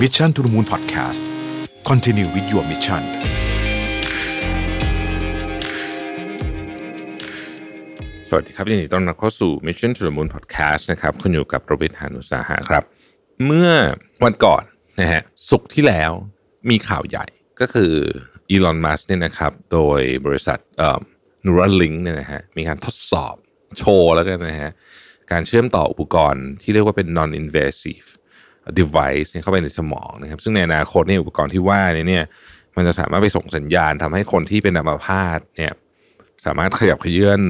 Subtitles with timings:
[0.00, 1.20] Mission to the Moon Podcast
[1.88, 3.02] Continue with your mission
[8.28, 12.84] สวัสดีครับยินดีต้อนรับเข้าสู่ Mission to the Moon Podcast นะครับคุณอยู่กับประวิทยานุสาหะครับ
[13.46, 13.70] เมื่อ
[14.24, 14.62] วันก่อน
[15.00, 16.12] นะฮะสุกร์ที่แล้ว
[16.70, 17.26] มีข่าวใหญ่
[17.60, 17.92] ก็คือ
[18.50, 21.00] อีลอนมัสเนี่ยนะครับ โดยบริษัทเอ่อ
[21.46, 23.34] Neuralink เนี่ยนะฮะมีการทดสอบ
[23.78, 24.72] โชว์แล้วกันนะฮะ
[25.32, 28.08] การเชื่อมต่ออุปกรณ์ที่เรียกว่าเป็น non invasive
[28.78, 32.24] device เนี่ยเข้าไปในสมองนะครับ ซึ่งในอนาคตเนี่ยอุปกรณ์ที่ว่าเนี่ย
[32.76, 35.72] มันจะสามารถไปส่งสัญญาณทำให้คนที่เป็นอัมพาตเนี่ย
[36.46, 37.40] สามารถขยับเขยื้อน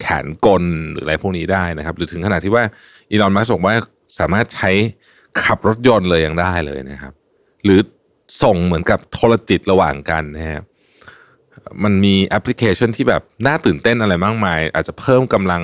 [0.00, 2.64] แขนกลหรืออะไรพวกนี้ได้นะครับ หรือถึงขนาดที่ว่า
[3.10, 3.74] อีลอนมัสก์บอกว่า
[4.20, 4.70] สามารถใช้
[5.44, 7.12] ขับรถยนต์เลยยังได้เลยนะครับ
[7.64, 7.80] หรือ
[8.42, 10.64] ส่งเหมือนกับโทรจิตระหว่างกันนะครับ
[11.84, 15.62] มันมีแอปพลิเคชันที่แบบน่าตื่นเต้นอะไรมากมาย อาจจะเพิ่มกำลัง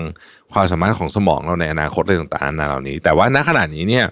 [0.52, 4.05] ความสามารถของสมองเราในอนาคตอะไรต่างๆนานาเหล่านี้ แต่ว่าณขณะนี้เนี่ย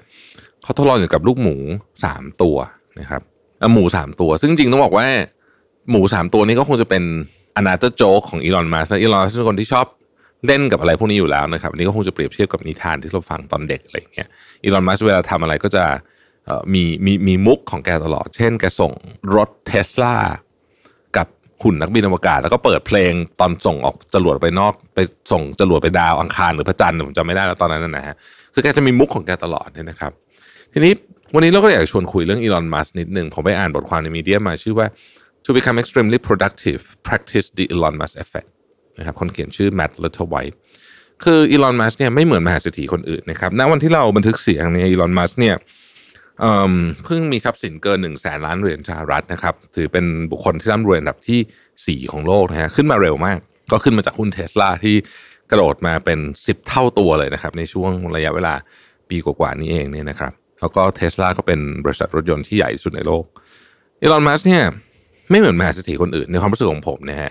[0.64, 1.56] เขาทดลองอยู่กับลูกหมู
[2.04, 2.56] สามตัว
[3.00, 3.22] นะครับ
[3.74, 5.06] หมูสามตัว ซึ่งจริงต้องบอกว่า
[5.90, 7.02] หมูสามตัวนี้ก็คงจะเป็น
[7.56, 9.86] อนาเตอร์โจ๊กของอีลอนมัสก์อีลอนมัสเป็นคนที่ชอบ
[10.46, 14.28] เล่นกับอะไรพวกนี้อยู่แล้วนะครับอันนี้ก็คงจะเปรียบเทียบกับนิทานที่เราฟังตอนเด็กอะไรอย่างเงี้ย
[14.64, 15.84] อีลอนมัสก์เวลาทำอะไรก็จะ
[16.74, 18.92] มีมีมีมุกของแกตลอด เช่นแกส่ง
[19.36, 20.16] รถเทสลา
[21.16, 21.26] กับ
[21.62, 24.98] หุ่นนักบินอวกาศ แล้วก็เปิดเพลงตอนส่งออกจรวดไปนอก ไป
[25.32, 28.14] ส่งจรวดไปดาวอังคารหรือพระจันทร์ผมจำไม่ได้แล้วตอนนั้นนะนะฮะ
[28.54, 30.12] คือแกจะมีมุกของแกตลอดเนี่ยนะครับ
[30.76, 30.94] ทีนี้
[31.34, 34.86] วันนี้เราก็อยากชวนคุยเรื่องอีลอนมัสนิดหนึ่งผมไปอ่านบทความในมีเดียมาชื่อว่า
[35.44, 38.48] to become extremely productive practice the Elon Musk effect
[38.98, 40.54] นะครับคนเขียนชื่อ Matt Littlewhite
[41.24, 45.54] คืออีลอนมัสเนี่ยไม่เหมือนมหาเศรษฐีคนอื่นนะครับณวันที่เราบันทึกเสียงเนี่ยอีลอนมัสเนี่ย
[46.40, 46.72] เอิ่ม
[47.04, 53.38] เพิ่งมีทรัพย์สินเกิน1นึ่งแสนล้านเหรียญสหรัฐนะครับถือเป็นบุคคลที่ร่ำรวยอันดับที่ 4 ของโลกนะฮะขึ้นมาเร็วมาก
[53.72, 54.96] ก็ขึ้นมาจากหุ้นเทสลาที่
[55.50, 58.54] กระโดดมาเป็น 10 เท่าตัวเลยนะครับในช่วงระยะเวลา
[59.08, 63.24] ปีกว่าๆนี้เองเนี่ยนะครับ แล้วก็เทสลาก็เป็นบริษัทรถยนต์ที่ใหญ่ที่สุดในโลก
[64.00, 64.62] อีลอนมัสเนี่ย
[65.30, 67.30] ไม่เหมือนมหาเศรษฐีคนอื่นในความรู้สึกของผมนะฮะ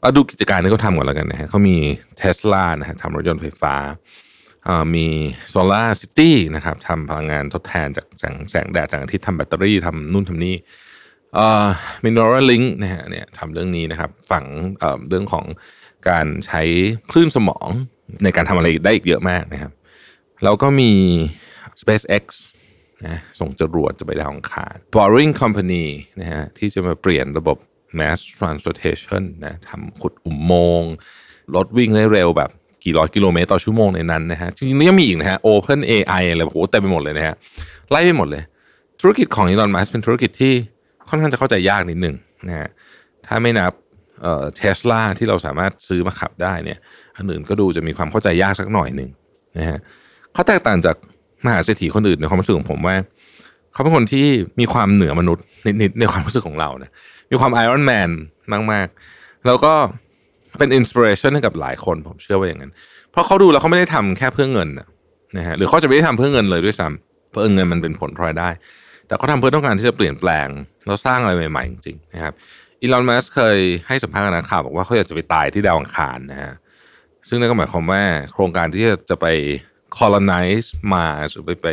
[0.00, 1.76] เอาดูกิจการที่เขาทำก่อนแล้วกันนะฮะเขามี
[2.18, 3.74] เทสลานะฮะทำรถยนต์ไฟฟ้า
[4.64, 5.06] เอ่อมี
[5.48, 10.56] โซลาร์ซิตี้นะครับทำพลังงานทดแทนจากแสงแสงแดดจากอาทิตย์ทำแบตเตอรี่ทำนู่นทำนี่
[11.34, 11.66] เอ่อ
[12.02, 14.44] มี Neuralink นะฮะเนี่ยทำเรื่องนี้นะครับฝั่ง
[14.78, 15.44] เอ่อเรื่องของ
[16.08, 16.62] การใช้
[17.10, 17.68] คลื่นสมอง
[18.24, 19.72] ในการทำอะไรได้อีกเยอะมากนะครับ
[20.44, 20.92] แล้วก็มี
[21.80, 22.24] SpaceX
[23.06, 25.86] นะส่งจรวดจะไปดาวอังคาร Boring Company
[26.20, 27.58] นะฮะที่จะมาเปลี่ยนระบบ
[27.98, 30.92] mass transportation นะทำขุดอุโมงค์
[31.54, 32.50] รถวิ่งได้เร็วแบบ
[32.84, 37.34] กี่ร้อยกิโลเมตรต่อชั่วโมงในนั้นนะฮะ จริงๆยังมีอีกนะฮะ Open AI อะไรโอ้โหเต็มไปหมดเลยนะฮะ
[37.90, 38.42] ไล่ไปหมดเลย
[39.00, 40.52] ธุรกิจของ Elon Musk เป็นธุรกิจที่
[41.08, 42.16] ค่อนข้างจะเข้าใจยากนิดหนึ่ง
[42.48, 42.68] นะฮะ
[43.26, 43.72] ถ้าไม่นับ
[44.22, 46.78] เอ่อเทสลาที่เราสามารถซื้อมาขับได้เนี่ย
[47.16, 49.10] อันอื่นก็ดูจะมีความเข้าใจยากสักหน่อยหนึ่ง
[49.58, 49.78] นะฮะ
[50.32, 50.96] เขาแตกต่างจาก
[51.44, 52.96] มหาเศรษฐีคนอื่นในความรู้สึกของผมว่า
[53.72, 54.26] เขาเป็นคนที่
[54.60, 55.44] มีความเหนือมนุษย์
[55.82, 56.90] นิดๆในความรู้สึกของเรานะ
[57.30, 58.10] มีความไอรอนแมน
[58.72, 59.72] มากๆ แล้วก็
[60.58, 62.72] เป็น inspiration ให้กับหลายคนผมเชื่อว่าอย่างนั้น
[63.10, 64.68] เพราะเขาดูแล้วเขาไม่ได้ทำแค่เพื่อเงิน
[65.36, 68.50] นะฮะหรือเขาจะไม่ได้ทำเพื่อเงินเลยด้วยซ้ำเพราะเงินมันเป็นผลพลอยได้
[69.06, 70.48] แต่เขาทำเพื่อต้องการที่จะเปลี่ยนแปลง
[70.86, 72.34] แล้วสร้างอะไรใหม่ๆจริงๆนะครับ
[72.80, 73.58] อีลอนมัสก์เคย
[73.88, 76.52] ให้สัมภาษณ์กับนักข่าวบอกว่าเขาอยากจะไปตายที่ดาวอังคารนะฮะ
[77.28, 78.02] ซึ่งนั่นก็หมายความว่า
[78.32, 79.26] โครงการที่จะไป
[79.98, 81.68] colonize Mars หรือไปไป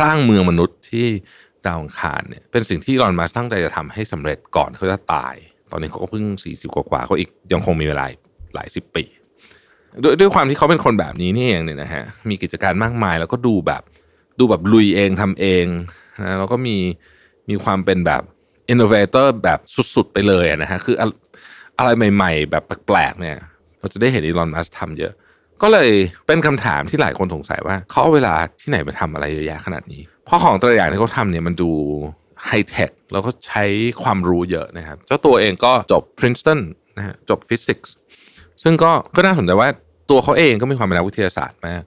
[0.00, 1.06] สร้างเมืองมนุษย์ที่
[1.66, 5.34] ดาวอังคารเนี่ยเป็นสิ่งที่อีลอนมัสตั้งใจจะทำให้สำเร็จก่อนเขาจะตาย
[5.70, 6.24] ตอนนี้เขาก็เพิ่ง
[6.54, 8.04] 40 กว่าๆเขาอีกยังคงมีเวลา
[8.54, 9.04] หลายสิบปี
[10.02, 13.82] ด้วยด้วยความที่เขาเป็นคนแบบนี้นี่เองเนี่ยนะฮะมีกิจการมากมายแล้วก็ดูแบบ
[14.38, 15.66] ดูแบบลุยเองทำเอง
[16.24, 16.76] นะแล้วก็มี
[17.48, 18.22] มีความเป็นแบบ
[18.72, 19.58] innovator แบบ
[19.96, 21.06] สุดๆไปเลยนะฮะคืออะ
[21.78, 23.36] อะไรใหม่ ๆ แบบแปลกๆเนี่ย
[23.78, 25.12] เราจะได้เห็นอีลอนมัสทำเยอะ
[25.62, 25.90] ก็เลย
[26.26, 31.70] เป็นคำถามที่หลายคนสงสัยว่าเขาเอาเวลาที่ไหนไปทำอะไรเยอะแยะขนาดนี้ เพราะของแต่ละอย่างที่เขาทำเนี่ยมันดู
[32.46, 33.64] ไฮเทคแล้วก็ใช้
[34.02, 36.60] ความรู้เยอะนะครับเจ้าตัวเองก็จบ Princeton
[36.96, 37.92] นะฮะจบฟิสิกส์
[38.62, 39.68] ซึ่งก็ก็น่าสนใจว่า
[40.10, 41.82] ตัวเขาเองก็มีความเป็นนักวิทยาศาสตร์มาก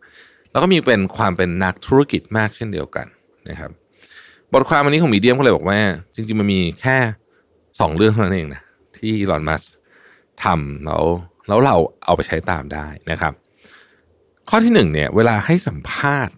[0.51, 3.07] แล้วก็มีเป็นความเป็นนักธุรกิจมากเช่นเดียวกัน
[3.49, 3.71] นะครับ
[4.53, 5.79] บทความวันนี้ของมีเดียมก็เลยบอกว่า
[6.15, 6.97] จริงๆมันมีแค่
[7.79, 8.61] สองเรื่องเท่านั้นเองนะ
[8.97, 9.61] ที่ลอนมัส
[10.43, 11.03] ทำแล้ว
[11.47, 11.75] แล้วเรา
[12.05, 13.33] เอาไปใช้ตามได้นะครับ
[14.53, 16.35] ข้อที่หนึ่งเนี่ย เวลาให้สัมภาษณ์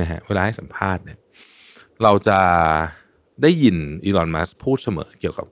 [0.00, 1.18] นะฮะเวลาให้สัมภาษณ์เนี่ย
[2.02, 2.38] เราจะ
[3.42, 5.46] ได้ยินอีลอนมัสพูดเสมอเกี่ยวกับ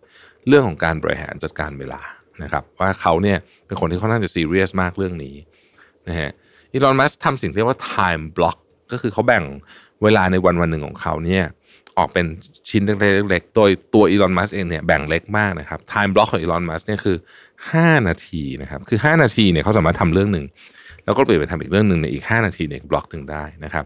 [0.48, 2.00] เรื่องของการบริหารจัดการเวลา
[2.42, 5.34] นะครับ ว่าเขาเนี่ยเป็นคนที่ค่อนข้างจะซีเรียสมากเรื่องนี้
[6.08, 6.30] นะฮะ
[6.72, 8.56] อีลอนมัสทำสิ่งเรียกว่า time block
[8.92, 9.44] ก็คือเขาแบ่ง
[10.02, 11.44] เวลาในวันวันหนึ่งของเขาเนี่ย
[11.98, 12.26] ออกเป็น
[12.70, 17.16] ชิ้นเล็กๆโดยตัวอีลอนมัสเองเนี่ยแบ่งเล็กมากนะครับ time block ของอีลอนมัสเนี่ยคือ
[17.62, 20.46] 5 นาทีนะครับคือ 5 นาทีเนี่ยเขาสามารถทำเรื่องหนึ่ง
[21.04, 23.84] แล้วก็เปลี่ยนไปทำอีกเรื่องหนึ่งในอีก 5 นาทีในบล็อกหนึ่งได้นะครับ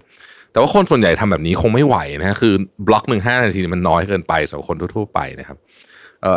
[0.52, 2.54] แต่ว่าคนส่วนใหญ่ทำแบบนี้คงไม่ไหวนะฮะคือ
[2.86, 5.58] บล็อกหนึ่งห้านาทีมันน้อยเกินไปสำหรับคนทั่วๆไปนะครับ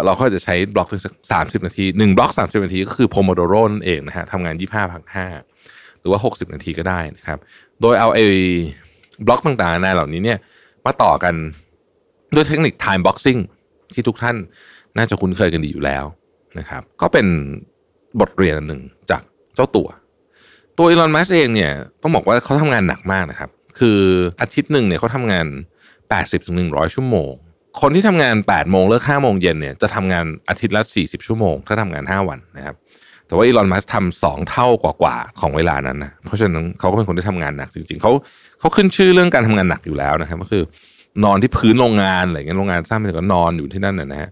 [0.05, 5.27] เราก็จะใช้บล็อกถึงสักสามสิบนาทีหนึ่งบล็อกสามสิบนาทีก็คือโพโมโดโรนั่นเองนะฮะทำงานยี่ห้าพักห้า
[5.99, 7.37] หรือว่าหกสิบนาทีก็ได้นะครับ
[7.81, 8.25] โดยเอาไอ้
[9.25, 10.37] บล็อกต่างๆนาเหล่านี้เนี่ย
[10.85, 11.35] มาต่อกัน
[12.35, 13.41] ด้วยเทคนิค time boxing
[13.93, 14.35] ที่ทุกท่าน
[14.97, 16.05] น่าจะคุ้นเคยกันดีอยู่แล้ว
[16.59, 17.27] นะครับ ก็เป็น
[18.19, 19.21] บทเรียนอันหนึ่งจาก
[19.55, 19.87] เจ้าตัว
[20.79, 21.71] ตัวอีลอนมัสเองเนี่ย
[22.01, 23.49] ต้องบอกว่าเขาทำงานหนักมากนะครับ
[23.79, 23.99] คือ
[24.41, 25.45] อาทิตย์หนึ่งเนี่ยเขาทำงาน
[25.97, 27.31] 80ถึง100ชั่วโมง
[27.81, 32.75] คนที่ทำงาน8โมงเลิก5โมงเย็นเนี่ยจะทำงานอาทิตย์ละ 40 ชั่วโมง ถ้าทำงาน 5 วันนะครับ
[33.27, 38.11] แต่ว่าอีลอนมัสก์ทำสองเท่ากว่าๆของเวลานั้นนะเพราะฉะนั้นเขาก็เป็นคนที่ทำงานหนักจริงๆเขา
[38.59, 40.63] เขาขึ้นชื่อเรื่องการทำงานหนักอยู่แล้วนะครับ ก็คือ
[41.23, 44.29] นอนที่พื้นโรงงานอะไรเงี้ยโรงงานสร้างเป็นก็นอนอยู่ที่นั่นนะฮะ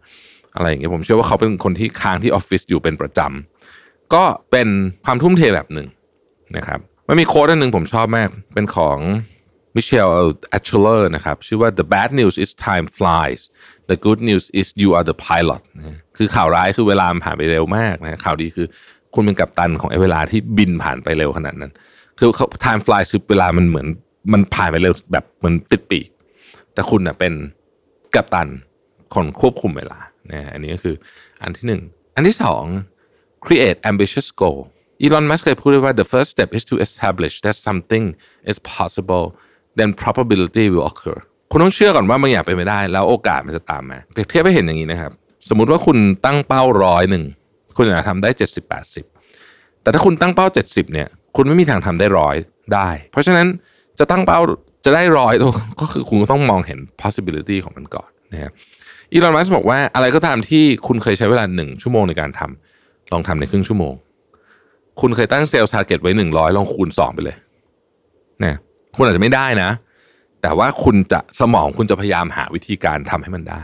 [0.56, 4.68] อะไรอย่างเงี้ยผมเชื่อว่าเขาเป็นคนที่ค้างที่ออฟฟิศอยู่เป็นประจำก็เป็น
[5.06, 5.88] ความทุ่มเทแบบหนึ่ง
[6.56, 8.98] นะครับมันมี quote อันหนึ่งผมชอบมาก เป็นของ
[9.76, 13.42] ไมเคิลอัลต์ชูเลอร์นะครับ ชื่อว่า the bad news is time flies
[13.90, 18.68] the good news is you are the pilot นะคือข่าวร้ายคือเวลาผ่านไปเร็วมากนะข่าวดีคือ
[19.16, 21.72] คุณเป็นกัปตันของไอ้เวลาที่บินผ่านไปเร็วขนาดนั้น
[22.20, 22.30] คือ
[22.66, 23.88] time flies คือเวลามันเหมือน
[24.34, 26.08] มันผ่านไปเร็วแบบเหมือนติดปีก
[26.74, 27.34] แต่คุณนะเป็น
[28.16, 28.48] กัปตัน
[29.14, 30.00] คนควบคุมเวลา
[30.32, 30.96] นะอันนี้ก็คือ
[31.42, 31.82] อันที่หนึ่ง
[32.16, 32.64] อันที่สอง
[33.46, 34.60] create ambitious goal
[35.02, 38.06] อีลอน มัสเคยพูดว่า the first step is to establish that something
[38.52, 39.26] is possible
[39.80, 41.18] then probability will occur
[41.52, 45.12] คุณต้องเชื่อก่อนว่าบางอย่างเป็นไม่ได้ แล้วโอกาสมันจะตามมาเปรียบเทียบให้เห็นอย่างนี้นะครับ
[45.50, 47.24] สมมุติว่าคุณตั้งเป้าร้อยหนึ่ง
[47.76, 49.06] คุณอาจทำได้เจ็ดสิบแปดสิบ
[49.82, 52.36] แต่ถ้าคุณตั้งเป้าเจ็ดสิบเนี่ย คุณไม่มีทางทำได้ร้อย
[52.74, 53.48] ได้ เพราะฉะนั้น
[54.00, 54.40] จะตั้งเป้า
[54.86, 55.34] จะได้ร้อย
[55.82, 58.52] ก็คือคุณต้องมองเห็น possibility ของมันก่อนนะครับ
[59.12, 63.94] อีลอน มัสก์บอกว่าอะไรก็ตามที่คุณเคยใช้เวลาหนึ่งชั่วโมงในการทำลองทำในครึ่งชั่วโมง
[65.02, 67.38] คุณเคยตั้ง sales target ไว้หนึ่งร้อยลองคูณสองไปเลย
[68.40, 68.56] เนี่ย
[68.96, 69.70] คุณอาจจะไม่ได้นะ
[70.42, 73.62] แต่ว่าคุณจะสมองคุณจะพยายามหาวิธีการทำให้มันได้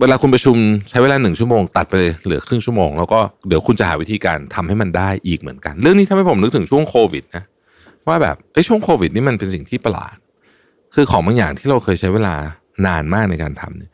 [0.00, 0.56] เวลาคุณประชุม
[0.88, 3.18] ใช้เวลาหนึ่งชั่วโมงตัดไปเลยเหลือครึ่งชั่วโมงแล้วก็
[3.48, 7.44] เดี๋ยวคุณจะหาวิธีการทำให้มันได้อีกเหมือนกัน เรื่องนี้ทำให้ผมนึกถึงช่วงโควิดนะ
[8.08, 10.16] ว่าแบบไอ้ช่วงโควิดนี่มันเป็นสิ่งที่ประหลาด
[10.94, 12.34] คือของบางอย่างที่เราเคยใช้เวลา
[12.86, 13.90] นานมากในการทำเนี่ย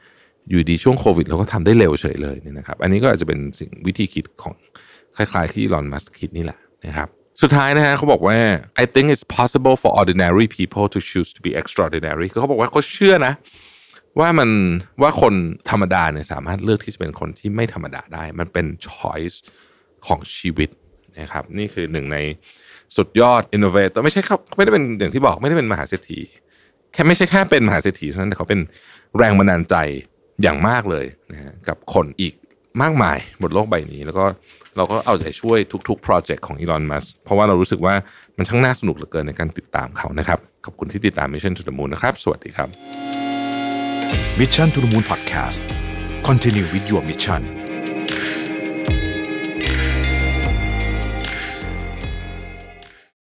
[0.49, 4.55] อยู่ดีช่วงโควิดเราก็ทำได้เร็วเฉยเลยเนี่ยนะครับ อันนี้ก็อาจจะเป็นสิ่งวิธีคิดของ
[5.17, 7.09] คล้ายๆที่ลอนมัสคิดนี่แหละนะครับ
[7.43, 8.37] สุดท้ายนะฮะเขาบอกว่า
[8.83, 13.33] I think it's possible for ordinary people to choose to be extraordinary คือเขาบอกว่าเขาเชื่อนะ
[14.21, 14.51] ว่ามัน
[15.03, 15.35] ว่าคน
[15.71, 19.37] ธรรมดาเนี่ยสามารถเลือกที่จะเป็นคนที่ไม่ธรรมดาได้ มันเป็น choice
[20.07, 20.71] ของชีวิต
[21.21, 22.19] นะครับนี่คือหนึ่งใน
[22.97, 26.21] สุดยอด innovator ไม่ใช่เขาไม่ได้เป็นอย่างที่บอกไม่ได้เป็นมหาเศรษฐี
[26.93, 28.61] แค่ไม่ใช่แค่เป็นมหาเศรษฐีเท่านั้นแต่เขาเป็น
[29.19, 29.77] แรงบันดาลใจ
[30.43, 32.35] อย่างมากเลยนะฮะกับคนอีก
[32.83, 34.25] มากมายบนโลกใบนี้ แล้วก็
[34.77, 35.59] เราก็เอาใจช่วย
[35.89, 37.95] ทุกๆ โปรเจกต์ของอีลอนมัสเพราะว่าเรารู้สึกว่า
[38.37, 42.69] มันช่างน่าสนุกเหลือเกินในการติดตามเขานะครับ ขอบคุณที่ติดตาม Mission to the Moon นะครับ สวัสดีครับ
[44.39, 45.61] Mission to the Moon Podcast
[46.29, 47.66] Continue with your mission